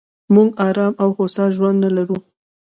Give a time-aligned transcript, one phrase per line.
[0.33, 2.17] موږ ارام او هوسا ژوند نه لرو.